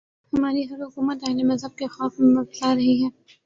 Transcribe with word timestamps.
ہماری 0.33 0.61
ہر 0.69 0.79
حکومت 0.83 1.19
اہل 1.23 1.39
مذہب 1.43 1.73
کے 1.77 1.87
خوف 1.87 2.13
میں 2.19 2.31
مبتلا 2.35 2.69
رہی 2.75 2.95
ہے۔ 3.03 3.09